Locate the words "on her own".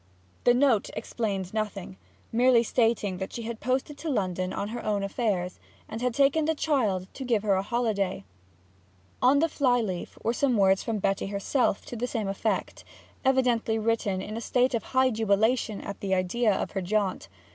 4.51-5.03